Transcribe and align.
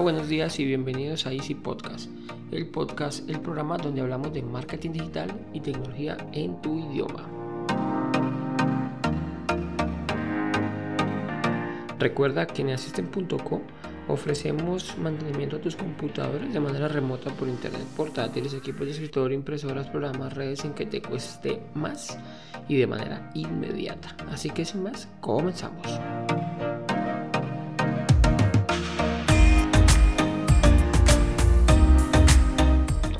Buenos 0.00 0.28
días 0.28 0.60
y 0.60 0.64
bienvenidos 0.64 1.26
a 1.26 1.32
Easy 1.32 1.56
Podcast, 1.56 2.08
el 2.52 2.68
podcast, 2.68 3.28
el 3.28 3.40
programa 3.40 3.76
donde 3.76 4.00
hablamos 4.00 4.32
de 4.32 4.42
marketing 4.42 4.92
digital 4.92 5.28
y 5.52 5.58
tecnología 5.58 6.16
en 6.32 6.62
tu 6.62 6.78
idioma. 6.78 7.28
Recuerda 11.98 12.46
que 12.46 12.62
en 12.62 12.70
Asisten.co 12.70 13.60
ofrecemos 14.06 14.96
mantenimiento 14.98 15.56
a 15.56 15.60
tus 15.60 15.74
computadores 15.74 16.52
de 16.52 16.60
manera 16.60 16.86
remota 16.86 17.30
por 17.32 17.48
internet, 17.48 17.82
portátiles, 17.96 18.54
equipos 18.54 18.86
de 18.86 18.92
escritorio, 18.92 19.36
impresoras, 19.36 19.88
programas, 19.88 20.32
redes 20.32 20.60
sin 20.60 20.74
que 20.74 20.86
te 20.86 21.02
cueste 21.02 21.60
más 21.74 22.16
y 22.68 22.76
de 22.76 22.86
manera 22.86 23.30
inmediata. 23.34 24.16
Así 24.30 24.50
que 24.50 24.64
sin 24.64 24.84
más, 24.84 25.08
comenzamos. 25.20 26.00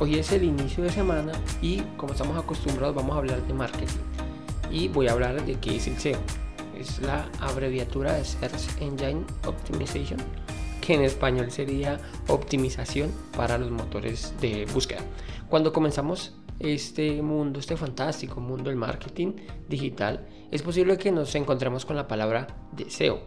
Hoy 0.00 0.14
es 0.14 0.30
el 0.32 0.44
inicio 0.44 0.84
de 0.84 0.90
semana 0.90 1.32
y 1.60 1.80
como 1.96 2.12
estamos 2.12 2.38
acostumbrados 2.38 2.94
vamos 2.94 3.16
a 3.16 3.18
hablar 3.18 3.44
de 3.46 3.52
marketing 3.52 3.98
y 4.70 4.86
voy 4.86 5.08
a 5.08 5.12
hablar 5.12 5.44
de 5.44 5.54
qué 5.58 5.76
es 5.76 5.88
el 5.88 5.98
SEO 5.98 6.18
es 6.78 7.00
la 7.00 7.28
abreviatura 7.40 8.12
de 8.14 8.24
Search 8.24 8.80
Engine 8.80 9.24
Optimization, 9.46 10.20
que 10.80 10.94
en 10.94 11.02
español 11.02 11.50
sería 11.50 11.98
optimización 12.28 13.10
para 13.36 13.58
los 13.58 13.70
motores 13.70 14.34
de 14.40 14.66
búsqueda. 14.72 15.00
Cuando 15.48 15.72
comenzamos 15.72 16.36
este 16.60 17.20
mundo, 17.20 17.58
este 17.58 17.76
fantástico 17.76 18.40
mundo 18.40 18.70
del 18.70 18.78
marketing 18.78 19.32
digital, 19.68 20.26
es 20.50 20.62
posible 20.62 20.96
que 20.98 21.10
nos 21.10 21.34
encontremos 21.34 21.84
con 21.84 21.96
la 21.96 22.06
palabra 22.06 22.46
de 22.72 22.90
SEO. 22.90 23.20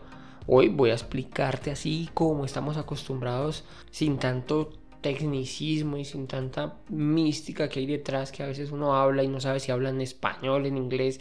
Hoy 0.47 0.69
voy 0.69 0.89
a 0.89 0.93
explicarte 0.93 1.71
así 1.71 2.09
como 2.13 2.45
estamos 2.45 2.77
acostumbrados, 2.77 3.63
sin 3.91 4.17
tanto 4.17 4.80
tecnicismo 5.01 5.97
y 5.97 6.05
sin 6.05 6.27
tanta 6.27 6.79
mística 6.89 7.69
que 7.69 7.79
hay 7.79 7.85
detrás, 7.87 8.31
que 8.31 8.43
a 8.43 8.47
veces 8.47 8.71
uno 8.71 8.95
habla 8.95 9.23
y 9.23 9.27
no 9.27 9.39
sabe 9.41 9.59
si 9.59 9.71
habla 9.71 9.89
en 9.89 10.01
español, 10.01 10.65
en 10.65 10.77
inglés. 10.77 11.19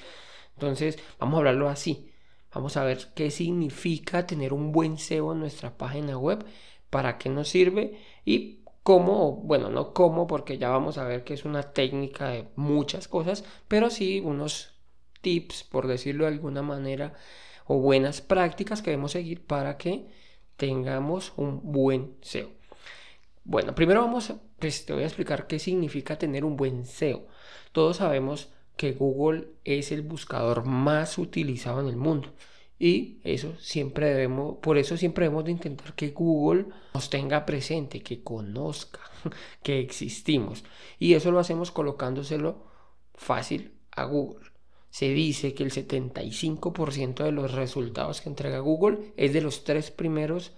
Entonces, 0.55 0.98
vamos 1.19 1.36
a 1.36 1.39
hablarlo 1.39 1.69
así. 1.69 2.11
Vamos 2.55 2.77
a 2.77 2.84
ver 2.84 3.08
qué 3.14 3.31
significa 3.31 4.27
tener 4.27 4.53
un 4.53 4.73
buen 4.73 4.98
SEO 4.98 5.33
en 5.33 5.41
nuestra 5.41 5.77
página 5.77 6.19
web, 6.19 6.45
para 6.91 7.19
qué 7.19 7.28
nos 7.31 7.48
sirve 7.48 7.98
y 8.25 8.61
cómo, 8.83 9.36
bueno, 9.36 9.70
no 9.70 9.95
cómo 9.95 10.27
porque 10.27 10.58
ya 10.58 10.69
vamos 10.69 10.98
a 10.98 11.05
ver 11.05 11.25
que 11.25 11.34
es 11.34 11.45
una 11.45 11.62
técnica 11.62 12.28
de 12.28 12.48
muchas 12.56 13.08
cosas, 13.08 13.45
pero 13.69 13.91
sí 13.91 14.20
unos 14.20 14.75
tips, 15.20 15.64
por 15.64 15.86
decirlo 15.86 16.25
de 16.25 16.33
alguna 16.33 16.62
manera, 16.62 17.14
o 17.67 17.78
buenas 17.78 18.20
prácticas 18.20 18.83
que 18.83 18.91
debemos 18.91 19.12
seguir 19.12 19.45
para 19.47 19.77
que 19.78 20.06
tengamos 20.56 21.33
un 21.36 21.61
buen 21.73 22.17
SEO. 22.23 22.59
Bueno, 23.51 23.75
primero 23.75 24.03
vamos, 24.03 24.33
pues 24.61 24.87
te 24.87 24.93
voy 24.93 25.03
a 25.03 25.06
explicar 25.06 25.48
qué 25.48 25.59
significa 25.59 26.17
tener 26.17 26.45
un 26.45 26.56
buen 26.56 26.87
SEO. 26.87 27.27
Todos 27.73 27.97
sabemos 27.97 28.53
que 28.77 28.92
Google 28.92 29.48
es 29.65 29.91
el 29.91 30.03
buscador 30.03 30.65
más 30.67 31.19
utilizado 31.19 31.81
en 31.81 31.89
el 31.89 31.97
mundo. 31.97 32.33
Y 32.79 33.19
eso 33.25 33.57
siempre 33.59 34.07
debemos, 34.07 34.59
por 34.59 34.79
eso 34.79 34.97
siempre 34.97 35.25
debemos 35.25 35.47
de 35.47 35.51
intentar 35.51 35.95
que 35.95 36.11
Google 36.11 36.67
nos 36.95 37.11
tenga 37.11 37.45
presente, 37.45 38.05
que 38.05 38.23
conozca 38.23 39.01
que 39.64 39.81
existimos. 39.81 40.62
Y 41.01 41.14
eso 41.14 41.33
lo 41.33 41.41
hacemos 41.41 41.73
colocándoselo 41.73 42.69
fácil 43.17 43.73
a 43.91 44.05
Google. 44.05 44.48
Se 44.91 45.09
dice 45.09 45.55
que 45.55 45.64
el 45.64 45.73
75% 45.73 47.25
de 47.25 47.33
los 47.33 47.51
resultados 47.51 48.20
que 48.20 48.29
entrega 48.29 48.61
Google 48.61 49.13
es 49.17 49.33
de 49.33 49.41
los 49.41 49.64
tres 49.64 49.91
primeros, 49.91 50.53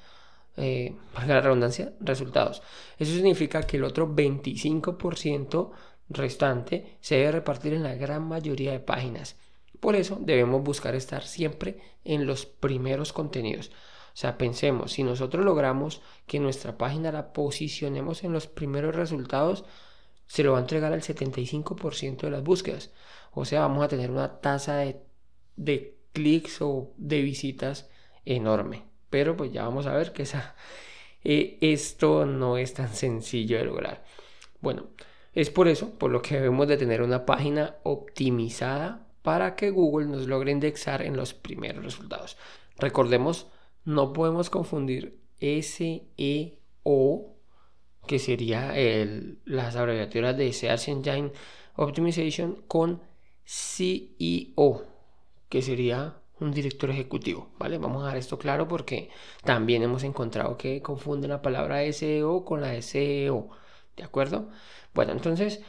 eh, 0.56 0.94
la 1.26 1.40
redundancia, 1.40 1.92
resultados. 2.00 2.62
Eso 2.98 3.12
significa 3.12 3.62
que 3.62 3.76
el 3.76 3.84
otro 3.84 4.08
25% 4.08 5.70
restante 6.08 6.96
se 7.00 7.16
debe 7.16 7.32
repartir 7.32 7.72
en 7.74 7.82
la 7.82 7.94
gran 7.94 8.22
mayoría 8.22 8.72
de 8.72 8.80
páginas. 8.80 9.36
Por 9.80 9.96
eso 9.96 10.18
debemos 10.20 10.62
buscar 10.62 10.94
estar 10.94 11.24
siempre 11.24 11.78
en 12.04 12.26
los 12.26 12.46
primeros 12.46 13.12
contenidos. 13.12 13.70
O 14.14 14.16
sea, 14.16 14.36
pensemos, 14.36 14.92
si 14.92 15.02
nosotros 15.02 15.44
logramos 15.44 16.02
que 16.26 16.38
nuestra 16.38 16.76
página 16.76 17.10
la 17.10 17.32
posicionemos 17.32 18.24
en 18.24 18.32
los 18.32 18.46
primeros 18.46 18.94
resultados, 18.94 19.64
se 20.26 20.42
lo 20.42 20.52
va 20.52 20.58
a 20.58 20.60
entregar 20.60 20.92
al 20.92 21.02
75% 21.02 22.20
de 22.20 22.30
las 22.30 22.42
búsquedas. 22.42 22.92
O 23.32 23.44
sea, 23.44 23.60
vamos 23.60 23.84
a 23.84 23.88
tener 23.88 24.10
una 24.10 24.40
tasa 24.40 24.76
de, 24.76 25.02
de 25.56 25.98
clics 26.12 26.60
o 26.60 26.92
de 26.98 27.22
visitas 27.22 27.88
enorme. 28.24 28.91
Pero 29.12 29.36
pues 29.36 29.52
ya 29.52 29.64
vamos 29.64 29.86
a 29.86 29.92
ver 29.92 30.14
que 30.14 30.22
esa, 30.22 30.56
eh, 31.24 31.58
esto 31.60 32.24
no 32.24 32.56
es 32.56 32.72
tan 32.72 32.88
sencillo 32.88 33.58
de 33.58 33.64
lograr. 33.64 34.04
Bueno, 34.62 34.86
es 35.34 35.50
por 35.50 35.68
eso, 35.68 35.90
por 35.98 36.10
lo 36.10 36.22
que 36.22 36.36
debemos 36.36 36.66
de 36.66 36.78
tener 36.78 37.02
una 37.02 37.26
página 37.26 37.76
optimizada 37.82 39.06
para 39.20 39.54
que 39.54 39.70
Google 39.70 40.06
nos 40.06 40.26
logre 40.26 40.50
indexar 40.50 41.02
en 41.02 41.14
los 41.14 41.34
primeros 41.34 41.84
resultados. 41.84 42.38
Recordemos, 42.78 43.48
no 43.84 44.14
podemos 44.14 44.48
confundir 44.48 45.20
SEO, 45.40 46.56
que 48.06 48.18
sería 48.18 48.72
las 49.44 49.76
abreviaturas 49.76 50.36
de 50.38 50.52
Search 50.54 50.88
Engine 50.88 51.32
Optimization, 51.76 52.62
con 52.66 53.02
CEO, 53.44 54.86
que 55.50 55.60
sería 55.60 56.21
un 56.42 56.52
director 56.52 56.90
ejecutivo, 56.90 57.50
¿vale? 57.58 57.78
Vamos 57.78 58.02
a 58.02 58.06
dar 58.06 58.16
esto 58.16 58.38
claro 58.38 58.68
porque 58.68 59.10
también 59.44 59.82
hemos 59.82 60.02
encontrado 60.04 60.56
que 60.56 60.82
confunden 60.82 61.30
la 61.30 61.42
palabra 61.42 61.82
SEO 61.92 62.44
con 62.44 62.60
la 62.60 62.80
CEO, 62.82 63.48
¿de 63.96 64.04
acuerdo? 64.04 64.50
Bueno, 64.94 65.12
entonces 65.12 65.62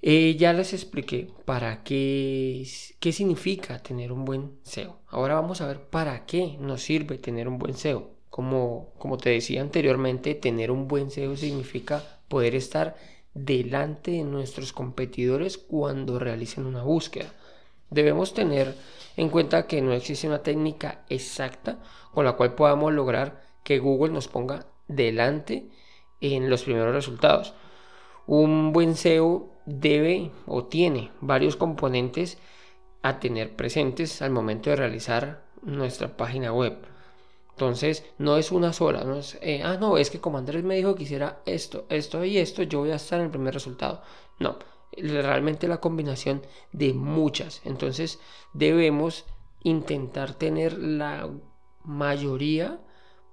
eh, 0.00 0.36
ya 0.36 0.52
les 0.52 0.72
expliqué 0.72 1.28
para 1.44 1.82
qué, 1.82 2.64
qué 3.00 3.12
significa 3.12 3.82
tener 3.82 4.12
un 4.12 4.24
buen 4.24 4.58
SEO. 4.62 5.00
Ahora 5.08 5.34
vamos 5.34 5.60
a 5.60 5.66
ver 5.66 5.80
para 5.88 6.24
qué 6.26 6.56
nos 6.60 6.82
sirve 6.82 7.18
tener 7.18 7.48
un 7.48 7.58
buen 7.58 7.74
SEO. 7.74 8.10
Como, 8.30 8.92
como 8.98 9.16
te 9.16 9.30
decía 9.30 9.60
anteriormente, 9.60 10.34
tener 10.34 10.70
un 10.70 10.86
buen 10.86 11.10
SEO 11.10 11.36
significa 11.36 12.04
poder 12.28 12.54
estar 12.54 12.94
delante 13.34 14.12
de 14.12 14.24
nuestros 14.24 14.72
competidores 14.72 15.58
cuando 15.58 16.18
realicen 16.18 16.66
una 16.66 16.82
búsqueda. 16.82 17.32
Debemos 17.90 18.34
tener 18.34 18.74
en 19.16 19.30
cuenta 19.30 19.66
que 19.66 19.82
no 19.82 19.92
existe 19.92 20.28
una 20.28 20.42
técnica 20.42 21.04
exacta 21.08 21.78
con 22.12 22.24
la 22.24 22.34
cual 22.34 22.54
podamos 22.54 22.92
lograr 22.92 23.42
que 23.64 23.78
Google 23.78 24.12
nos 24.12 24.28
ponga 24.28 24.66
delante 24.86 25.68
en 26.20 26.50
los 26.50 26.64
primeros 26.64 26.94
resultados. 26.94 27.54
Un 28.26 28.72
buen 28.72 28.96
SEO 28.96 29.50
debe 29.66 30.30
o 30.46 30.64
tiene 30.64 31.10
varios 31.20 31.56
componentes 31.56 32.38
a 33.02 33.20
tener 33.20 33.56
presentes 33.56 34.22
al 34.22 34.30
momento 34.30 34.70
de 34.70 34.76
realizar 34.76 35.42
nuestra 35.62 36.16
página 36.16 36.52
web. 36.52 36.78
Entonces, 37.50 38.04
no 38.18 38.36
es 38.36 38.52
una 38.52 38.72
sola, 38.72 39.02
no 39.02 39.16
es, 39.16 39.36
eh, 39.42 39.62
ah, 39.64 39.76
no, 39.80 39.98
es 39.98 40.10
que 40.10 40.20
como 40.20 40.38
Andrés 40.38 40.62
me 40.62 40.76
dijo 40.76 40.94
que 40.94 41.02
hiciera 41.02 41.40
esto, 41.44 41.86
esto 41.88 42.24
y 42.24 42.38
esto, 42.38 42.62
yo 42.62 42.80
voy 42.80 42.92
a 42.92 42.96
estar 42.96 43.18
en 43.18 43.26
el 43.26 43.30
primer 43.32 43.52
resultado. 43.52 44.02
No, 44.38 44.58
realmente 44.96 45.68
la 45.68 45.78
combinación 45.78 46.42
de 46.72 46.92
muchas. 46.94 47.62
Entonces, 47.64 48.18
debemos 48.52 49.24
intentar 49.62 50.34
tener 50.34 50.78
la 50.78 51.28
mayoría, 51.84 52.80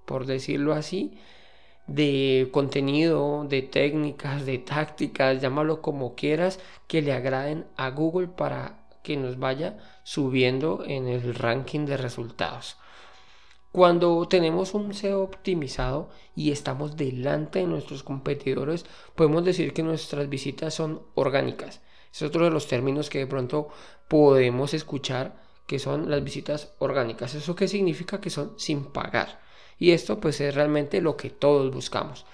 por 0.05 0.25
decirlo 0.25 0.73
así, 0.73 1.17
de 1.87 2.49
contenido, 2.51 3.45
de 3.47 3.61
técnicas, 3.61 4.45
de 4.45 4.57
tácticas, 4.57 5.41
llámalo 5.41 5.81
como 5.81 6.15
quieras, 6.15 6.59
que 6.87 7.01
le 7.01 7.13
agraden 7.13 7.65
a 7.77 7.89
Google 7.89 8.27
para 8.27 8.87
que 9.03 9.17
nos 9.17 9.37
vaya 9.37 9.77
subiendo 10.03 10.83
en 10.85 11.07
el 11.07 11.35
ranking 11.35 11.85
de 11.85 11.97
resultados. 11.97 12.77
Cuando 13.75 14.25
tenemos 14.29 14.73
un 14.73 14.93
SEO 14.93 15.21
optimizado 15.21 16.07
y 16.33 16.53
estamos 16.53 16.95
delante 16.95 17.59
de 17.59 17.67
nuestros 17.67 18.03
competidores, 18.03 18.85
podemos 19.15 19.43
decir 19.43 19.73
que 19.73 19.83
nuestras 19.83 20.29
visitas 20.29 20.73
son 20.73 21.01
orgánicas. 21.13 21.81
Es 22.09 22.21
otro 22.21 22.45
de 22.45 22.51
los 22.51 22.69
términos 22.69 23.09
que 23.09 23.17
de 23.17 23.27
pronto 23.27 23.67
podemos 24.07 24.73
escuchar 24.73 25.35
que 25.67 25.77
son 25.77 26.09
las 26.09 26.23
visitas 26.23 26.73
orgánicas. 26.79 27.35
¿Eso 27.35 27.53
qué 27.53 27.67
significa? 27.67 28.21
Que 28.21 28.29
son 28.29 28.53
sin 28.57 28.85
pagar. 28.93 29.41
Y 29.77 29.91
esto 29.91 30.21
pues 30.21 30.39
es 30.39 30.55
realmente 30.55 31.01
lo 31.01 31.17
que 31.17 31.29
todos 31.29 31.69
buscamos. 31.73 32.25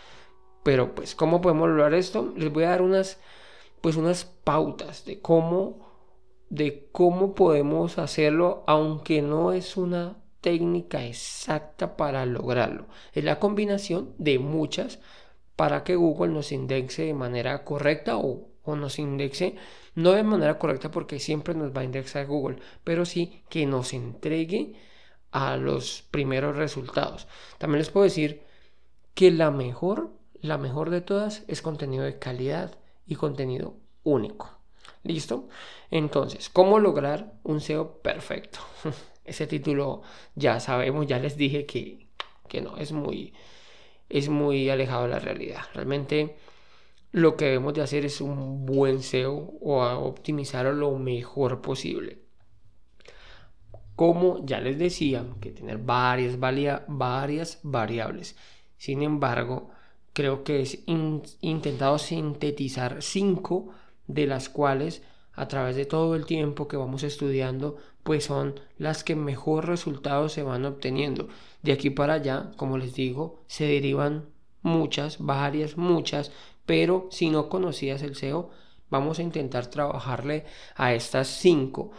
Pero 0.61 0.93
pues, 0.93 1.15
¿cómo 1.15 1.41
podemos 1.41 1.69
lograr 1.69 1.95
esto? 1.95 2.35
Les 2.38 2.53
voy 2.53 2.65
a 2.65 2.69
dar 2.69 2.83
unas, 2.83 3.19
pues 3.81 3.95
unas 3.95 4.25
pautas 4.25 5.05
de 5.05 5.21
cómo, 5.21 5.91
de 6.51 6.88
cómo 6.91 7.33
podemos 7.33 7.97
hacerlo, 7.97 8.63
aunque 8.67 9.23
no 9.23 9.53
es 9.53 9.75
una 9.75 10.20
técnica 10.41 11.05
exacta 11.05 11.95
para 11.95 12.25
lograrlo. 12.25 12.88
Es 13.13 13.23
la 13.23 13.39
combinación 13.39 14.13
de 14.17 14.39
muchas 14.39 14.99
para 15.55 15.83
que 15.83 15.95
Google 15.95 16.33
nos 16.33 16.51
indexe 16.51 17.05
de 17.05 17.13
manera 17.13 17.63
correcta 17.63 18.17
o, 18.17 18.49
o 18.63 18.75
nos 18.75 18.99
indexe 18.99 19.55
no 19.95 20.13
de 20.13 20.23
manera 20.23 20.57
correcta 20.57 20.91
porque 20.91 21.19
siempre 21.19 21.53
nos 21.53 21.75
va 21.75 21.81
a 21.81 21.85
indexar 21.85 22.25
Google, 22.25 22.57
pero 22.83 23.05
sí 23.05 23.43
que 23.49 23.65
nos 23.65 23.93
entregue 23.93 24.73
a 25.31 25.57
los 25.57 26.03
primeros 26.11 26.55
resultados. 26.55 27.27
También 27.57 27.79
les 27.79 27.89
puedo 27.89 28.05
decir 28.05 28.43
que 29.13 29.31
la 29.31 29.51
mejor, 29.51 30.11
la 30.41 30.57
mejor 30.57 30.89
de 30.89 31.01
todas 31.01 31.43
es 31.47 31.61
contenido 31.61 32.03
de 32.03 32.19
calidad 32.19 32.77
y 33.05 33.15
contenido 33.15 33.75
único. 34.03 34.57
¿Listo? 35.03 35.49
Entonces, 35.89 36.49
¿cómo 36.49 36.79
lograr 36.79 37.33
un 37.43 37.59
SEO 37.59 38.01
perfecto? 38.01 38.59
Ese 39.25 39.47
título 39.47 40.01
ya 40.35 40.59
sabemos, 40.59 41.07
ya 41.07 41.19
les 41.19 41.38
dije 41.38 41.65
que, 41.65 42.07
que 42.47 42.62
no, 42.62 42.77
es 42.77 42.91
muy, 42.91 43.33
es 44.09 44.29
muy 44.29 44.69
alejado 44.69 45.03
de 45.03 45.09
la 45.09 45.19
realidad. 45.19 45.62
Realmente 45.73 46.35
lo 47.12 47.35
que 47.35 47.45
debemos 47.45 47.73
de 47.73 47.81
hacer 47.81 48.06
es 48.06 48.21
un 48.21 48.65
buen 48.65 49.01
SEO 49.01 49.53
o 49.62 49.83
optimizar 49.83 50.65
lo 50.68 50.97
mejor 50.97 51.62
posible. 51.62 52.19
Como 53.95 54.45
ya 54.45 54.59
les 54.59 54.79
decía, 54.79 55.25
que 55.41 55.51
tener 55.51 55.77
varias, 55.77 56.39
varias 56.39 57.59
variables. 57.63 58.35
Sin 58.77 59.03
embargo, 59.03 59.69
creo 60.13 60.44
que 60.44 60.62
es 60.62 60.79
intentado 60.88 62.00
sintetizar 62.00 63.01
cinco 63.01 63.69
de 64.07 64.25
las 64.27 64.50
cuales 64.50 65.03
a 65.33 65.48
través 65.48 65.75
de 65.75 65.86
todo 65.86 66.16
el 66.16 66.25
tiempo 66.25 66.68
que 66.68 66.78
vamos 66.78 67.04
estudiando, 67.04 67.78
pues 68.04 68.25
son 68.25 68.60
las 68.78 69.04
que 69.04 69.16
mejor 69.16 69.68
resultados 69.68 70.33
se 70.33 70.44
van 70.44 70.66
obteniendo. 70.66 71.30
De 71.62 71.72
aquí 71.72 71.89
para 71.89 72.16
allá, 72.16 72.51
como 72.57 72.78
les 72.78 72.94
digo, 72.94 73.39
se 73.48 73.66
derivan 73.66 74.25
muchas, 74.62 75.18
varias, 75.19 75.78
muchas, 75.78 76.31
pero 76.66 77.07
si 77.12 77.30
no 77.30 77.50
conocías 77.50 78.01
el 78.01 78.16
SEO, 78.16 78.50
vamos 78.89 79.19
a 79.19 79.24
intentar 79.24 79.68
trabajarle 79.68 80.45
a 80.75 80.94
estas 80.94 81.28
cinco. 81.28 81.92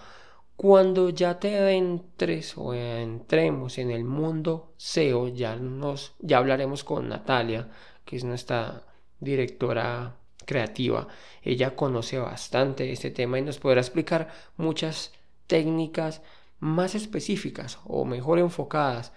Cuando 0.57 1.09
ya 1.09 1.41
te 1.41 1.71
entres 1.71 2.57
o 2.57 2.75
entremos 2.75 3.79
en 3.79 3.91
el 3.91 4.05
mundo 4.05 4.75
SEO, 4.77 5.29
ya, 5.29 5.57
nos, 5.57 6.15
ya 6.21 6.39
hablaremos 6.39 6.85
con 6.85 7.09
Natalia, 7.09 7.69
que 8.05 8.17
es 8.17 8.25
nuestra 8.25 8.85
directora 9.19 10.17
creativa. 10.45 11.09
Ella 11.43 11.77
conoce 11.77 12.19
bastante 12.19 12.93
este 12.93 13.11
tema 13.11 13.39
y 13.39 13.43
nos 13.43 13.59
podrá 13.59 13.81
explicar 13.81 14.29
muchas 14.57 15.13
técnicas 15.47 16.23
más 16.61 16.95
específicas 16.95 17.79
o 17.85 18.05
mejor 18.05 18.39
enfocadas. 18.39 19.13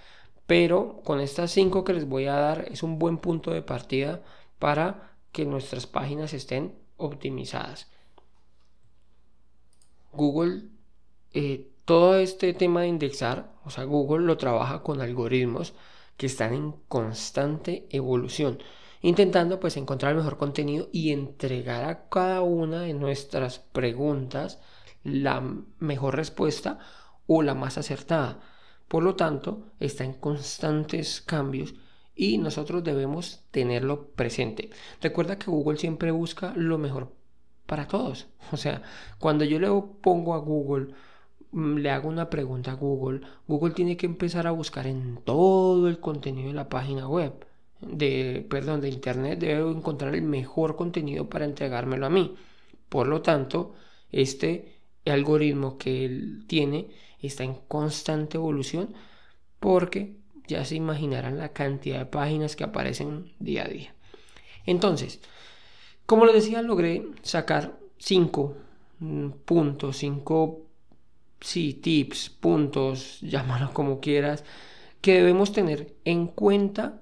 Pero 0.48 1.02
con 1.04 1.20
estas 1.20 1.52
cinco 1.52 1.84
que 1.84 1.94
les 1.94 2.08
voy 2.08 2.26
a 2.26 2.34
dar 2.36 2.66
es 2.72 2.84
un 2.84 3.00
buen 3.00 3.18
punto 3.18 3.52
de 3.52 3.62
partida 3.62 4.22
para 4.60 5.16
que 5.32 5.46
nuestras 5.46 5.88
páginas 5.88 6.34
estén 6.34 6.76
optimizadas. 6.98 7.88
Google, 10.14 10.64
eh, 11.34 11.70
todo 11.84 12.18
este 12.18 12.54
tema 12.54 12.82
de 12.82 12.88
indexar, 12.88 13.52
o 13.66 13.70
sea, 13.70 13.84
Google 13.84 14.26
lo 14.26 14.38
trabaja 14.38 14.82
con 14.82 15.02
algoritmos 15.02 15.74
que 16.18 16.28
están 16.28 16.54
en 16.54 16.72
constante 16.88 17.86
evolución 17.90 18.60
intentando 19.02 19.60
pues 19.60 19.78
encontrar 19.78 20.12
el 20.12 20.18
mejor 20.18 20.38
contenido 20.38 20.90
y 20.92 21.12
entregar 21.12 21.84
a 21.86 22.10
cada 22.10 22.42
una 22.42 22.82
de 22.82 22.94
nuestras 22.94 23.60
preguntas 23.60 24.60
la 25.04 25.42
mejor 25.80 26.16
respuesta 26.16 26.80
o 27.28 27.42
la 27.42 27.54
más 27.54 27.78
acertada. 27.78 28.40
Por 28.88 29.04
lo 29.04 29.16
tanto, 29.16 29.72
está 29.80 30.04
en 30.04 30.14
constantes 30.14 31.22
cambios 31.22 31.76
y 32.16 32.38
nosotros 32.38 32.84
debemos 32.84 33.44
tenerlo 33.52 34.08
presente. 34.12 34.70
Recuerda 35.02 35.38
que 35.38 35.52
Google 35.52 35.78
siempre 35.78 36.12
busca 36.12 36.54
lo 36.56 36.78
mejor 36.78 37.14
para 37.66 37.88
todos. 37.88 38.28
O 38.52 38.58
sea, 38.58 38.84
cuando 39.20 39.44
yo 39.44 39.60
le 39.60 39.68
pongo 40.02 40.36
a 40.36 40.38
Google, 40.38 40.94
mm, 41.52 41.78
le 41.78 41.90
hago 41.90 42.10
una 42.10 42.30
pregunta 42.30 42.72
a 42.72 42.76
Google, 42.76 43.22
Google 43.48 43.74
tiene 43.74 43.98
que 43.98 44.06
empezar 44.06 44.48
a 44.48 44.52
buscar 44.52 44.88
en 44.88 45.18
todo 45.24 45.88
el 45.88 46.00
contenido 46.00 46.50
de 46.50 46.54
la 46.54 46.70
página 46.70 47.08
web 47.08 47.34
de, 47.82 48.46
perdón, 48.50 48.82
de 48.82 48.90
Internet 48.90 49.40
debe 49.40 49.70
encontrar 49.72 50.16
el 50.16 50.22
mejor 50.22 50.76
contenido 50.76 51.30
para 51.30 51.46
entregármelo 51.46 52.06
a 52.06 52.10
mí. 52.10 52.36
Por 52.90 53.08
lo 53.08 53.22
tanto, 53.22 53.74
este 54.12 54.80
algoritmo 55.06 55.78
que 55.78 56.06
él 56.06 56.46
tiene 56.48 56.90
está 57.22 57.44
en 57.44 57.56
constante 57.68 58.38
evolución 58.38 58.94
porque 59.60 60.16
ya 60.48 60.64
se 60.66 60.76
imaginarán 60.76 61.38
la 61.38 61.50
cantidad 61.50 62.00
de 62.00 62.06
páginas 62.06 62.56
que 62.56 62.64
aparecen 62.64 63.34
día 63.40 63.66
a 63.66 63.68
día. 63.68 63.96
Entonces, 64.66 65.22
como 66.06 66.26
les 66.26 66.36
decía, 66.36 66.62
logré 66.62 67.08
sacar 67.24 67.80
5 67.98 68.56
mm, 69.00 69.30
puntos, 69.46 69.98
5 69.98 70.66
sí, 71.42 71.74
tips, 71.74 72.30
puntos, 72.30 73.20
llámalo 73.22 73.74
como 73.74 74.00
quieras, 74.00 74.44
que 75.02 75.14
debemos 75.16 75.52
tener 75.52 75.96
en 76.06 76.28
cuenta 76.28 77.02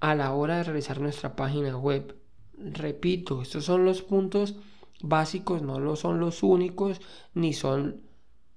a 0.00 0.14
la 0.14 0.32
hora 0.32 0.58
de 0.58 0.64
realizar 0.64 1.00
nuestra 1.00 1.36
página 1.36 1.76
web. 1.76 2.16
Repito, 2.56 3.42
estos 3.42 3.64
son 3.64 3.84
los 3.84 4.02
puntos 4.02 4.56
básicos, 5.00 5.62
no 5.62 5.78
lo 5.78 5.96
son 5.96 6.20
los 6.20 6.42
únicos, 6.42 7.00
ni 7.34 7.52
son 7.52 8.02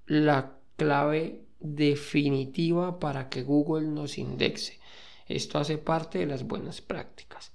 la 0.05 0.57
clave 0.75 1.45
definitiva 1.59 2.99
para 2.99 3.29
que 3.29 3.43
Google 3.43 3.87
nos 3.87 4.17
indexe. 4.17 4.79
Esto 5.27 5.59
hace 5.59 5.77
parte 5.77 6.19
de 6.19 6.25
las 6.25 6.43
buenas 6.43 6.81
prácticas. 6.81 7.53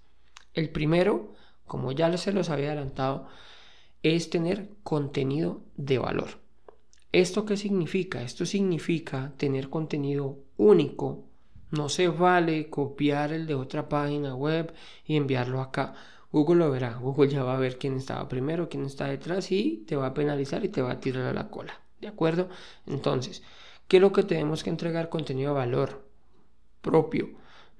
El 0.54 0.70
primero, 0.70 1.34
como 1.66 1.92
ya 1.92 2.16
se 2.16 2.32
los 2.32 2.48
había 2.48 2.68
adelantado, 2.68 3.28
es 4.02 4.30
tener 4.30 4.70
contenido 4.82 5.60
de 5.76 5.98
valor. 5.98 6.38
¿Esto 7.12 7.44
qué 7.44 7.56
significa? 7.56 8.22
Esto 8.22 8.46
significa 8.46 9.32
tener 9.36 9.68
contenido 9.68 10.38
único, 10.56 11.24
no 11.70 11.88
se 11.88 12.08
vale 12.08 12.70
copiar 12.70 13.32
el 13.32 13.46
de 13.46 13.54
otra 13.54 13.88
página 13.88 14.34
web 14.34 14.72
y 15.04 15.16
enviarlo 15.16 15.60
acá. 15.60 15.94
Google 16.32 16.56
lo 16.56 16.70
verá. 16.70 16.94
Google 16.94 17.28
ya 17.28 17.42
va 17.42 17.56
a 17.56 17.60
ver 17.60 17.78
quién 17.78 17.96
estaba 17.96 18.28
primero, 18.28 18.68
quién 18.68 18.84
está 18.84 19.06
detrás 19.06 19.50
y 19.52 19.84
te 19.86 19.96
va 19.96 20.06
a 20.06 20.14
penalizar 20.14 20.64
y 20.64 20.68
te 20.68 20.82
va 20.82 20.92
a 20.92 21.00
tirar 21.00 21.24
a 21.24 21.32
la 21.32 21.48
cola. 21.48 21.80
¿De 22.00 22.08
acuerdo? 22.08 22.48
Entonces, 22.86 23.42
¿qué 23.88 23.96
es 23.96 24.00
lo 24.00 24.12
que 24.12 24.22
tenemos 24.22 24.62
que 24.62 24.70
entregar? 24.70 25.08
Contenido 25.08 25.52
de 25.52 25.58
valor 25.58 26.04
propio. 26.82 27.30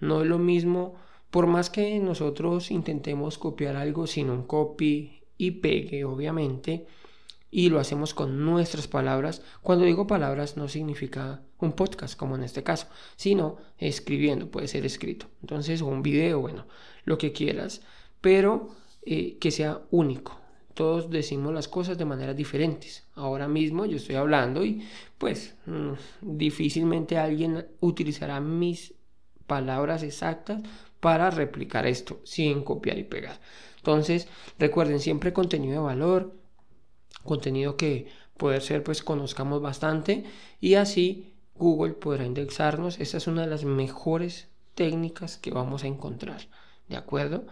No 0.01 0.23
es 0.23 0.27
lo 0.27 0.39
mismo, 0.39 0.95
por 1.31 1.47
más 1.47 1.71
que 1.71 1.99
nosotros 2.01 2.71
intentemos 2.71 3.39
copiar 3.39 3.77
algo 3.77 4.07
sin 4.07 4.31
un 4.31 4.45
copy 4.45 5.23
y 5.39 5.51
pegue, 5.53 6.05
obviamente, 6.05 6.87
y 7.57 7.71
lo 7.71 7.81
hacemos 7.81 8.13
con 8.13 8.45
nuestras 8.45 8.87
palabras. 8.87 9.41
Cuando 9.63 9.87
digo 9.87 10.07
palabras 10.07 10.59
no 10.59 10.69
significa 10.69 11.41
un 11.59 11.73
podcast 11.73 12.15
como 12.15 12.37
en 12.37 12.43
este 12.43 12.63
caso, 12.63 12.87
sino 13.17 13.57
escribiendo, 13.79 14.51
puede 14.51 14.69
ser 14.69 14.85
escrito. 14.85 15.29
Entonces, 15.41 15.81
un 15.81 16.03
video, 16.03 16.43
bueno, 16.43 16.67
lo 17.07 17.17
que 17.17 17.33
quieras, 17.33 17.81
pero 18.21 18.69
eh, 19.07 19.39
que 19.39 19.51
sea 19.51 19.81
único. 19.91 20.39
Todos 20.75 21.09
decimos 21.09 21.55
las 21.55 21.67
cosas 21.67 21.97
de 21.97 22.05
maneras 22.05 22.37
diferentes. 22.37 23.07
Ahora 23.15 23.49
mismo 23.49 23.87
yo 23.87 23.97
estoy 23.97 24.17
hablando 24.17 24.63
y 24.63 24.87
pues 25.17 25.55
mm, 25.65 25.93
difícilmente 26.37 27.17
alguien 27.17 27.67
utilizará 27.81 28.39
mis 28.39 28.93
palabras 29.47 30.03
exactas 30.03 30.61
para 31.01 31.31
replicar 31.31 31.87
esto 31.87 32.21
sin 32.23 32.63
copiar 32.63 32.99
y 32.99 33.05
pegar. 33.05 33.41
Entonces, 33.79 34.29
recuerden 34.59 35.01
siempre 35.01 35.33
contenido 35.33 35.73
de 35.73 35.87
valor, 35.87 36.35
contenido 37.27 37.77
que 37.77 38.09
puede 38.37 38.61
ser 38.61 38.83
pues 38.83 39.03
conozcamos 39.03 39.61
bastante 39.61 40.25
y 40.61 40.75
así 40.75 41.35
Google 41.55 41.95
podrá 41.95 42.25
indexarnos. 42.25 43.01
Esta 43.01 43.17
es 43.17 43.27
una 43.27 43.43
de 43.43 43.49
las 43.49 43.65
mejores 43.65 44.49
técnicas 44.75 45.39
que 45.39 45.51
vamos 45.51 45.85
a 45.85 45.89
encontrar. 45.89 46.49
¿De 46.89 46.97
acuerdo? 46.97 47.47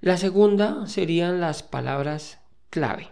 La 0.00 0.16
segunda 0.16 0.86
serían 0.86 1.40
las 1.40 1.62
palabras 1.62 2.40
clave. 2.70 3.08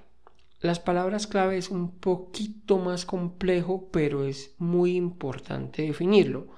Las 0.61 0.81
palabras 0.81 1.27
clave 1.27 1.57
es 1.57 1.71
un 1.71 1.93
poquito 1.93 2.79
más 2.79 3.05
complejo, 3.05 3.89
pero 3.93 4.25
es 4.25 4.55
muy 4.59 4.97
importante 4.97 5.83
definirlo. 5.83 6.49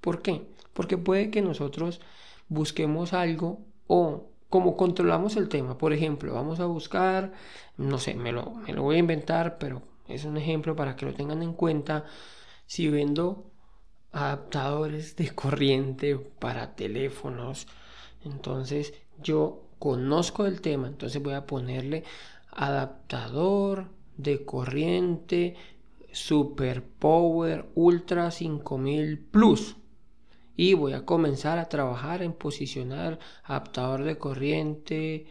¿Por 0.00 0.22
qué? 0.22 0.46
Porque 0.72 0.98
puede 0.98 1.30
que 1.30 1.40
nosotros 1.40 2.00
busquemos 2.48 3.12
algo 3.12 3.64
o 3.86 4.28
como 4.50 4.76
controlamos 4.76 5.36
el 5.36 5.48
tema. 5.48 5.78
Por 5.78 5.92
ejemplo, 5.92 6.34
vamos 6.34 6.60
a 6.60 6.66
buscar, 6.66 7.32
no 7.76 7.98
sé, 7.98 8.14
me 8.14 8.32
lo, 8.32 8.52
me 8.66 8.72
lo 8.72 8.82
voy 8.82 8.96
a 8.96 9.00
inventar, 9.00 9.58
pero 9.58 9.82
es 10.08 10.24
un 10.24 10.36
ejemplo 10.36 10.76
para 10.76 10.96
que 10.96 11.06
lo 11.06 11.14
tengan 11.14 11.42
en 11.42 11.52
cuenta. 11.52 12.04
Si 12.66 12.88
vendo 12.88 13.44
adaptadores 14.12 15.16
de 15.16 15.34
corriente 15.34 16.16
para 16.16 16.74
teléfonos, 16.74 17.66
entonces 18.24 18.94
yo 19.22 19.62
conozco 19.78 20.46
el 20.46 20.60
tema, 20.60 20.88
entonces 20.88 21.22
voy 21.22 21.34
a 21.34 21.46
ponerle 21.46 22.04
adaptador 22.50 23.86
de 24.16 24.44
corriente 24.44 25.56
Super 26.12 26.82
Power 26.82 27.66
Ultra 27.74 28.30
5000 28.30 29.18
Plus 29.18 29.76
y 30.56 30.74
voy 30.74 30.94
a 30.94 31.04
comenzar 31.04 31.58
a 31.58 31.68
trabajar 31.68 32.22
en 32.22 32.32
posicionar 32.32 33.18
adaptador 33.44 34.04
de 34.04 34.18
corriente 34.18 35.26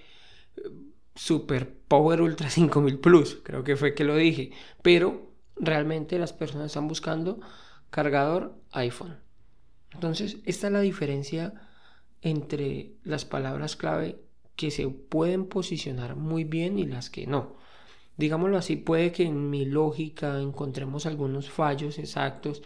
Super 1.15 1.73
Power 1.87 2.21
Ultra 2.21 2.49
5000 2.51 2.99
Plus, 2.99 3.39
creo 3.43 3.63
que 3.63 3.75
fue 3.75 3.95
que 3.95 4.03
lo 4.03 4.15
dije, 4.15 4.51
pero 4.81 5.31
realmente 5.55 6.19
las 6.19 6.33
personas 6.33 6.67
están 6.67 6.87
buscando 6.87 7.39
cargador 7.89 8.55
iPhone. 8.71 9.17
Entonces, 9.91 10.37
esta 10.45 10.67
es 10.67 10.73
la 10.73 10.81
diferencia 10.81 11.53
entre 12.21 12.91
las 13.03 13.23
palabras 13.23 13.75
clave 13.75 14.19
que 14.55 14.71
se 14.71 14.87
pueden 14.87 15.47
posicionar 15.47 16.15
muy 16.15 16.43
bien 16.43 16.79
y 16.79 16.85
las 16.85 17.09
que 17.09 17.27
no. 17.27 17.55
Digámoslo 18.17 18.57
así, 18.57 18.77
puede 18.77 19.11
que 19.11 19.23
en 19.23 19.49
mi 19.49 19.65
lógica 19.65 20.39
encontremos 20.39 21.05
algunos 21.05 21.49
fallos 21.49 21.99
exactos, 21.99 22.61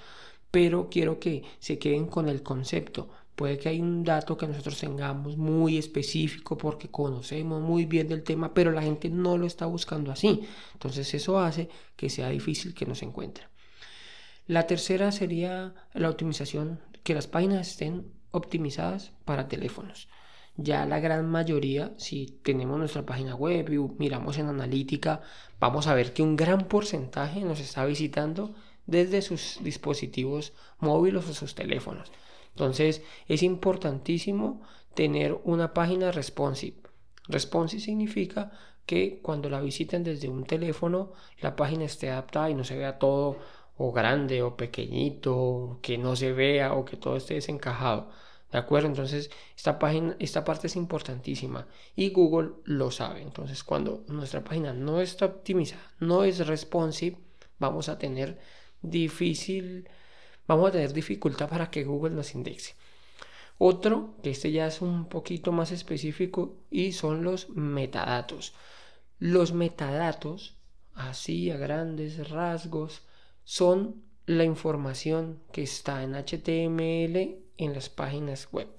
pero 0.51 0.89
quiero 0.89 1.19
que 1.19 1.43
se 1.59 1.77
queden 1.77 2.07
con 2.07 2.27
el 2.27 2.43
concepto. 2.43 3.09
Puede 3.35 3.57
que 3.57 3.69
hay 3.69 3.79
un 3.79 4.03
dato 4.03 4.37
que 4.37 4.47
nosotros 4.47 4.77
tengamos 4.79 5.37
muy 5.37 5.77
específico 5.77 6.57
porque 6.57 6.89
conocemos 6.89 7.61
muy 7.61 7.85
bien 7.85 8.09
del 8.09 8.23
tema, 8.23 8.53
pero 8.53 8.71
la 8.71 8.81
gente 8.81 9.09
no 9.09 9.37
lo 9.37 9.47
está 9.47 9.65
buscando 9.65 10.11
así. 10.11 10.41
Entonces 10.73 11.13
eso 11.13 11.39
hace 11.39 11.69
que 11.95 12.09
sea 12.09 12.29
difícil 12.29 12.73
que 12.73 12.85
nos 12.85 13.01
encuentre. 13.01 13.45
La 14.45 14.67
tercera 14.67 15.11
sería 15.11 15.73
la 15.93 16.09
optimización, 16.09 16.79
que 17.03 17.13
las 17.13 17.27
páginas 17.27 17.69
estén 17.69 18.11
optimizadas 18.31 19.13
para 19.23 19.47
teléfonos. 19.47 20.09
Ya 20.57 20.85
la 20.85 20.99
gran 20.99 21.29
mayoría, 21.29 21.93
si 21.97 22.25
tenemos 22.43 22.77
nuestra 22.77 23.05
página 23.05 23.35
web 23.35 23.71
y 23.71 23.77
miramos 23.97 24.37
en 24.37 24.47
analítica, 24.47 25.21
vamos 25.59 25.87
a 25.87 25.93
ver 25.93 26.11
que 26.11 26.23
un 26.23 26.35
gran 26.35 26.67
porcentaje 26.67 27.41
nos 27.41 27.61
está 27.61 27.85
visitando 27.85 28.53
desde 28.89 29.21
sus 29.21 29.59
dispositivos 29.63 30.53
móviles 30.79 31.27
o 31.29 31.33
sus 31.33 31.55
teléfonos. 31.55 32.11
Entonces 32.51 33.01
es 33.27 33.43
importantísimo 33.43 34.61
tener 34.93 35.39
una 35.43 35.73
página 35.73 36.11
responsive. 36.11 36.77
Responsive 37.27 37.81
significa 37.81 38.51
que 38.85 39.19
cuando 39.21 39.49
la 39.49 39.61
visiten 39.61 40.03
desde 40.03 40.29
un 40.29 40.45
teléfono, 40.45 41.13
la 41.39 41.55
página 41.55 41.85
esté 41.85 42.09
adaptada 42.09 42.49
y 42.49 42.55
no 42.55 42.63
se 42.63 42.75
vea 42.75 42.97
todo 42.97 43.37
o 43.77 43.91
grande 43.91 44.41
o 44.41 44.57
pequeñito, 44.57 45.79
que 45.81 45.97
no 45.97 46.15
se 46.15 46.33
vea 46.33 46.73
o 46.73 46.85
que 46.85 46.97
todo 46.97 47.15
esté 47.15 47.35
desencajado. 47.35 48.09
¿De 48.51 48.57
acuerdo? 48.57 48.87
Entonces, 48.87 49.29
esta 49.55 49.77
página, 49.77 50.15
esta 50.17 50.43
parte 50.43 50.67
es 50.67 50.75
importantísima 50.75 51.67
y 51.95 52.09
Google 52.09 52.53
lo 52.63 52.89
sabe. 52.89 53.21
Entonces, 53.21 53.63
cuando 53.63 54.03
nuestra 54.07 54.43
página 54.43 54.73
no 54.73 55.01
está 55.01 55.25
optimizada, 55.25 55.93
no 55.99 56.23
es 56.23 56.45
responsive, 56.47 57.19
vamos 57.59 57.89
a 57.89 57.99
tener 57.99 58.39
difícil, 58.81 59.87
vamos 60.47 60.69
a 60.69 60.71
tener 60.73 60.93
dificultad 60.93 61.49
para 61.49 61.69
que 61.69 61.83
Google 61.83 62.15
nos 62.15 62.35
indexe. 62.35 62.75
Otro, 63.57 64.15
que 64.23 64.29
este 64.29 64.51
ya 64.51 64.67
es 64.67 64.81
un 64.81 65.09
poquito 65.09 65.51
más 65.51 65.71
específico, 65.71 66.55
y 66.71 66.93
son 66.93 67.23
los 67.23 67.49
metadatos. 67.49 68.53
Los 69.19 69.51
metadatos, 69.53 70.55
así 70.93 71.51
a 71.51 71.57
grandes 71.57 72.29
rasgos, 72.29 73.03
son 73.43 74.03
la 74.25 74.43
información 74.43 75.41
que 75.51 75.63
está 75.63 76.03
en 76.03 76.13
HTML 76.13 77.39
en 77.57 77.73
las 77.73 77.89
páginas 77.89 78.47
web. 78.51 78.69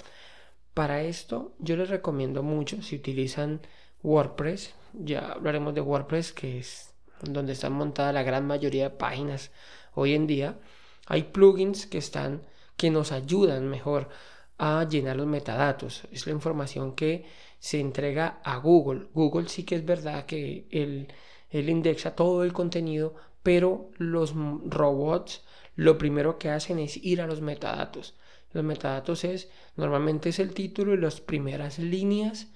Para 0.75 1.02
esto 1.02 1.54
yo 1.59 1.76
les 1.76 1.90
recomiendo 1.90 2.42
mucho 2.42 2.83
si 2.83 2.97
utilizan 2.97 3.61
WordPress, 4.02 4.73
ya 4.95 5.33
hablaremos 5.33 5.75
de 5.75 5.80
WordPress 5.80 6.33
que 6.33 6.59
es 6.59 6.89
donde 7.22 7.52
están 7.52 7.72
montadas 7.72 8.14
la 8.14 8.22
gran 8.22 8.46
mayoría 8.46 8.84
de 8.84 8.96
páginas 8.96 9.50
hoy 9.94 10.14
en 10.14 10.26
día. 10.26 10.58
Hay 11.06 11.24
plugins 11.24 11.86
que 11.86 11.98
están 11.98 12.42
que 12.76 12.90
nos 12.90 13.12
ayudan 13.12 13.68
mejor 13.68 14.08
a 14.56 14.86
llenar 14.88 15.16
los 15.16 15.26
metadatos. 15.26 16.08
Es 16.10 16.26
la 16.26 16.32
información 16.32 16.94
que 16.94 17.26
se 17.58 17.78
entrega 17.78 18.40
a 18.42 18.56
Google. 18.56 19.08
Google 19.12 19.48
sí 19.48 19.64
que 19.64 19.76
es 19.76 19.84
verdad 19.84 20.24
que 20.26 20.66
él, 20.70 21.08
indexa 21.50 22.14
todo 22.14 22.42
el 22.42 22.52
contenido, 22.52 23.14
pero 23.42 23.90
los 23.98 24.34
robots 24.34 25.44
lo 25.76 25.98
primero 25.98 26.38
que 26.38 26.50
hacen 26.50 26.78
es 26.78 26.96
ir 26.96 27.20
a 27.20 27.26
los 27.26 27.40
metadatos. 27.40 28.14
Los 28.52 28.64
metadatos 28.64 29.24
es, 29.24 29.50
normalmente 29.76 30.30
es 30.30 30.38
el 30.38 30.52
título 30.52 30.94
y 30.94 30.98
las 30.98 31.20
primeras 31.20 31.78
líneas 31.78 32.48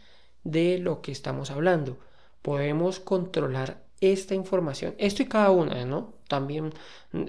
de 0.42 0.78
lo 0.78 1.00
que 1.00 1.12
estamos 1.12 1.50
hablando. 1.50 1.98
Podemos 2.42 2.98
controlar 2.98 3.83
esta 4.12 4.34
información, 4.34 4.94
esto 4.98 5.22
y 5.22 5.26
cada 5.26 5.50
una, 5.50 5.84
¿no? 5.84 6.14
También 6.28 6.72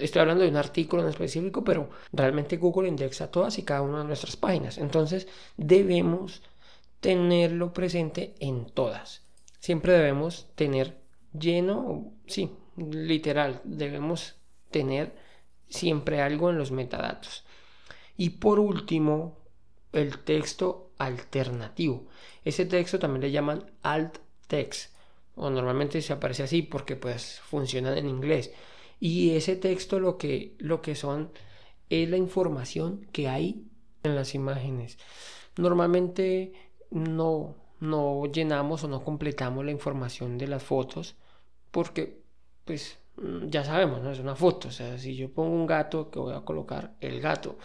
estoy 0.00 0.20
hablando 0.20 0.44
de 0.44 0.50
un 0.50 0.56
artículo 0.56 1.02
en 1.02 1.08
específico, 1.08 1.64
pero 1.64 1.90
realmente 2.12 2.56
Google 2.56 2.88
indexa 2.88 3.30
todas 3.30 3.58
y 3.58 3.62
cada 3.62 3.82
una 3.82 3.98
de 3.98 4.04
nuestras 4.04 4.36
páginas. 4.36 4.78
Entonces 4.78 5.28
debemos 5.56 6.42
tenerlo 7.00 7.72
presente 7.72 8.34
en 8.40 8.66
todas. 8.66 9.22
Siempre 9.60 9.92
debemos 9.92 10.48
tener 10.54 10.98
lleno, 11.38 12.12
sí, 12.26 12.50
literal, 12.76 13.60
debemos 13.64 14.36
tener 14.70 15.14
siempre 15.68 16.20
algo 16.20 16.50
en 16.50 16.58
los 16.58 16.70
metadatos. 16.70 17.44
Y 18.16 18.30
por 18.30 18.58
último, 18.58 19.38
el 19.92 20.18
texto 20.20 20.92
alternativo. 20.98 22.06
Ese 22.44 22.66
texto 22.66 22.98
también 22.98 23.22
le 23.22 23.30
llaman 23.30 23.70
alt 23.82 24.18
text 24.46 24.95
o 25.36 25.50
normalmente 25.50 26.02
se 26.02 26.12
aparece 26.12 26.42
así 26.42 26.62
porque 26.62 26.96
pues 26.96 27.40
funcionan 27.40 27.96
en 27.96 28.08
inglés. 28.08 28.52
Y 28.98 29.30
ese 29.36 29.56
texto 29.56 30.00
lo 30.00 30.18
que, 30.18 30.56
lo 30.58 30.82
que 30.82 30.94
son 30.94 31.30
es 31.88 32.08
la 32.10 32.16
información 32.16 33.06
que 33.12 33.28
hay 33.28 33.64
en 34.02 34.16
las 34.16 34.34
imágenes. 34.34 34.98
Normalmente 35.56 36.52
no, 36.90 37.54
no 37.80 38.26
llenamos 38.26 38.82
o 38.84 38.88
no 38.88 39.04
completamos 39.04 39.64
la 39.64 39.70
información 39.70 40.38
de 40.38 40.48
las 40.48 40.62
fotos 40.64 41.16
porque 41.70 42.22
pues 42.64 42.98
ya 43.48 43.64
sabemos, 43.64 44.02
¿no? 44.02 44.10
Es 44.10 44.18
una 44.18 44.34
foto. 44.34 44.68
O 44.68 44.72
sea, 44.72 44.98
si 44.98 45.14
yo 45.14 45.30
pongo 45.30 45.54
un 45.54 45.66
gato, 45.66 46.10
que 46.10 46.18
voy 46.18 46.34
a 46.34 46.40
colocar 46.40 46.96
el 47.00 47.20
gato 47.20 47.56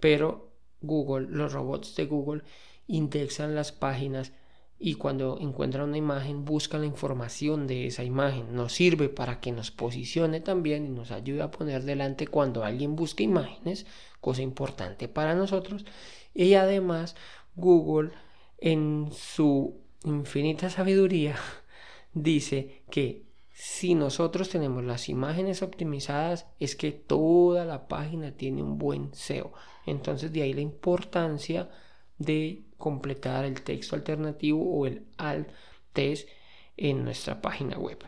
pero 0.00 0.52
Google, 0.80 1.26
los 1.30 1.52
robots 1.52 1.96
de 1.96 2.06
Google 2.06 2.42
indexan 2.86 3.54
las 3.54 3.72
páginas 3.72 4.32
y 4.78 4.94
cuando 4.94 5.38
encuentran 5.40 5.88
una 5.88 5.96
imagen 5.96 6.44
buscan 6.44 6.82
la 6.82 6.86
información 6.86 7.66
de 7.66 7.86
esa 7.86 8.04
imagen. 8.04 8.54
Nos 8.54 8.74
sirve 8.74 9.08
para 9.08 9.40
que 9.40 9.52
nos 9.52 9.70
posicione 9.70 10.40
también 10.40 10.84
y 10.84 10.90
nos 10.90 11.10
ayude 11.10 11.42
a 11.42 11.50
poner 11.50 11.84
delante 11.84 12.26
cuando 12.26 12.62
alguien 12.62 12.94
busca 12.94 13.22
imágenes, 13.22 13.86
cosa 14.20 14.42
importante 14.42 15.08
para 15.08 15.34
nosotros. 15.34 15.86
Y 16.34 16.54
además 16.54 17.16
Google 17.54 18.10
en 18.58 19.08
su 19.12 19.80
infinita 20.04 20.68
sabiduría 20.68 21.36
dice 22.12 22.82
que 22.90 23.24
si 23.52 23.94
nosotros 23.94 24.50
tenemos 24.50 24.84
las 24.84 25.08
imágenes 25.08 25.62
optimizadas 25.62 26.46
es 26.60 26.76
que 26.76 26.92
toda 26.92 27.64
la 27.64 27.88
página 27.88 28.32
tiene 28.32 28.62
un 28.62 28.76
buen 28.76 29.14
SEO. 29.14 29.54
Entonces 29.86 30.30
de 30.34 30.42
ahí 30.42 30.52
la 30.52 30.60
importancia 30.60 31.70
de 32.18 32.64
completar 32.76 33.44
el 33.44 33.62
texto 33.62 33.96
alternativo 33.96 34.62
o 34.62 34.86
el 34.86 35.06
alt 35.16 35.48
test 35.92 36.28
en 36.76 37.04
nuestra 37.04 37.40
página 37.40 37.78
web. 37.78 37.98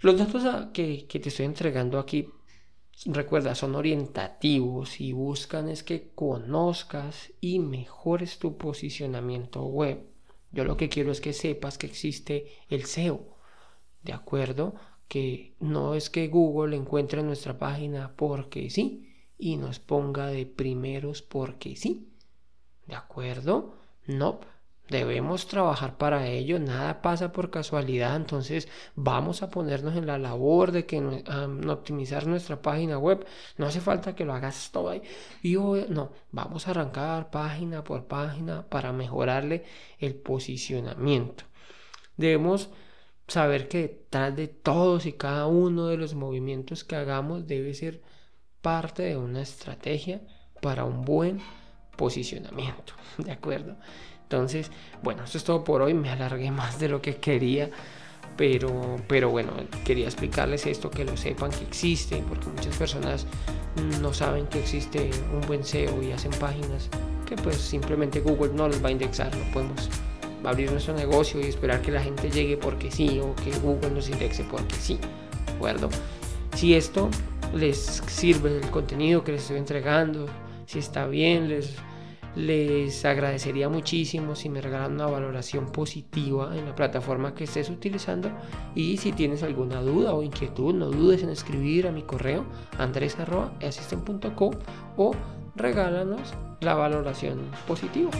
Los 0.00 0.18
datos 0.18 0.68
que, 0.72 1.06
que 1.06 1.20
te 1.20 1.28
estoy 1.28 1.46
entregando 1.46 1.98
aquí, 1.98 2.28
recuerda, 3.06 3.54
son 3.54 3.74
orientativos 3.74 5.00
y 5.00 5.12
buscan 5.12 5.68
es 5.68 5.82
que 5.82 6.10
conozcas 6.14 7.32
y 7.40 7.58
mejores 7.58 8.38
tu 8.38 8.56
posicionamiento 8.56 9.64
web. 9.64 10.06
Yo 10.52 10.64
lo 10.64 10.76
que 10.76 10.88
quiero 10.88 11.12
es 11.12 11.20
que 11.20 11.32
sepas 11.32 11.76
que 11.78 11.86
existe 11.86 12.46
el 12.68 12.84
SEO 12.84 13.36
¿de 14.06 14.12
acuerdo? 14.12 14.74
Que 15.08 15.54
no 15.60 15.94
es 15.94 16.10
que 16.10 16.28
Google 16.28 16.76
encuentre 16.76 17.22
nuestra 17.22 17.58
página 17.58 18.14
porque 18.16 18.70
sí 18.70 19.12
y 19.36 19.56
nos 19.56 19.80
ponga 19.80 20.28
de 20.28 20.46
primeros 20.46 21.22
porque 21.22 21.76
sí, 21.76 22.08
¿de 22.86 22.94
acuerdo? 22.94 23.74
No, 24.06 24.40
debemos 24.88 25.48
trabajar 25.48 25.96
para 25.98 26.28
ello, 26.28 26.58
nada 26.58 27.02
pasa 27.02 27.32
por 27.32 27.50
casualidad, 27.50 28.14
entonces 28.16 28.68
vamos 28.94 29.42
a 29.42 29.50
ponernos 29.50 29.96
en 29.96 30.06
la 30.06 30.18
labor 30.18 30.70
de 30.70 30.86
que 30.86 31.24
optimizar 31.68 32.26
nuestra 32.26 32.62
página 32.62 32.98
web, 32.98 33.26
no 33.58 33.66
hace 33.66 33.80
falta 33.80 34.14
que 34.14 34.24
lo 34.24 34.34
hagas 34.34 34.70
todo 34.72 34.90
ahí, 34.90 35.02
y 35.42 35.56
no, 35.56 36.12
vamos 36.30 36.68
a 36.68 36.70
arrancar 36.70 37.30
página 37.30 37.82
por 37.82 38.06
página 38.06 38.64
para 38.68 38.92
mejorarle 38.92 39.64
el 39.98 40.14
posicionamiento. 40.14 41.44
Debemos 42.16 42.70
saber 43.26 43.68
que 43.68 43.82
detrás 43.82 44.36
de 44.36 44.48
todos 44.48 45.04
y 45.06 45.14
cada 45.14 45.46
uno 45.46 45.88
de 45.88 45.96
los 45.96 46.14
movimientos 46.14 46.84
que 46.84 46.96
hagamos 46.96 47.46
debe 47.46 47.74
ser 47.74 48.02
parte 48.60 49.02
de 49.02 49.16
una 49.16 49.42
estrategia 49.42 50.22
para 50.62 50.84
un 50.84 51.02
buen 51.02 51.40
posicionamiento. 51.96 52.94
¿De 53.18 53.32
acuerdo? 53.32 53.76
Entonces, 54.22 54.70
bueno, 55.02 55.24
esto 55.24 55.38
es 55.38 55.44
todo 55.44 55.64
por 55.64 55.82
hoy. 55.82 55.94
Me 55.94 56.10
alargué 56.10 56.50
más 56.50 56.78
de 56.78 56.88
lo 56.88 57.00
que 57.00 57.16
quería. 57.16 57.70
Pero, 58.36 58.96
pero 59.08 59.30
bueno, 59.30 59.52
quería 59.82 60.04
explicarles 60.04 60.66
esto, 60.66 60.90
que 60.90 61.06
lo 61.06 61.16
sepan 61.16 61.50
que 61.50 61.64
existe, 61.64 62.22
porque 62.28 62.48
muchas 62.48 62.76
personas 62.76 63.26
no 64.02 64.12
saben 64.12 64.46
que 64.46 64.58
existe 64.60 65.10
un 65.32 65.40
buen 65.46 65.64
SEO 65.64 66.02
y 66.02 66.12
hacen 66.12 66.32
páginas 66.32 66.90
que 67.26 67.36
pues 67.36 67.56
simplemente 67.56 68.20
Google 68.20 68.54
no 68.54 68.68
los 68.68 68.82
va 68.82 68.88
a 68.88 68.92
indexar, 68.92 69.36
no 69.36 69.52
podemos 69.52 69.90
abrir 70.44 70.70
nuestro 70.70 70.94
negocio 70.94 71.40
y 71.40 71.46
esperar 71.46 71.82
que 71.82 71.90
la 71.90 72.00
gente 72.00 72.30
llegue 72.30 72.56
porque 72.56 72.90
sí 72.90 73.20
o 73.20 73.34
que 73.34 73.50
Google 73.58 73.90
nos 73.90 74.08
indexe 74.08 74.44
porque 74.44 74.76
sí. 74.76 74.98
¿De 75.46 75.52
acuerdo? 75.52 75.90
Si 76.54 76.74
esto 76.74 77.10
les 77.54 78.02
sirve 78.06 78.56
el 78.58 78.70
contenido 78.70 79.24
que 79.24 79.32
les 79.32 79.42
estoy 79.42 79.58
entregando, 79.58 80.26
si 80.66 80.78
está 80.78 81.06
bien, 81.06 81.48
les, 81.48 81.76
Les 82.36 83.02
agradecería 83.06 83.70
muchísimo 83.70 84.34
si 84.34 84.50
me 84.50 84.60
regalan 84.60 84.92
una 84.92 85.06
valoración 85.06 85.72
positiva 85.72 86.54
en 86.54 86.66
la 86.66 86.74
plataforma 86.74 87.34
que 87.34 87.44
estés 87.44 87.70
utilizando 87.70 88.30
y 88.74 88.98
si 88.98 89.12
tienes 89.12 89.42
alguna 89.42 89.80
duda 89.80 90.12
o 90.12 90.22
inquietud 90.22 90.74
no 90.74 90.90
dudes 90.90 91.22
en 91.22 91.30
escribir 91.30 91.86
a 91.86 91.92
mi 91.92 92.02
correo 92.02 92.44
andres.assistant.co 92.76 94.50
o 94.98 95.14
regálanos 95.54 96.34
la 96.60 96.74
valoración 96.74 97.40
positiva. 97.66 98.10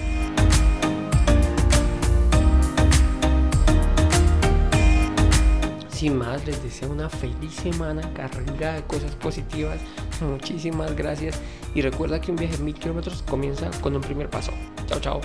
Sin 5.96 6.18
más, 6.18 6.46
les 6.46 6.62
deseo 6.62 6.90
una 6.90 7.08
feliz 7.08 7.54
semana 7.54 8.02
cargada 8.12 8.74
de 8.74 8.82
cosas 8.82 9.14
positivas. 9.14 9.80
Muchísimas 10.20 10.94
gracias 10.94 11.40
y 11.74 11.80
recuerda 11.80 12.20
que 12.20 12.30
un 12.30 12.36
viaje 12.36 12.58
de 12.58 12.64
mil 12.64 12.74
kilómetros 12.74 13.22
comienza 13.22 13.70
con 13.80 13.96
un 13.96 14.02
primer 14.02 14.28
paso. 14.28 14.52
Chao, 14.86 15.00
chao. 15.00 15.20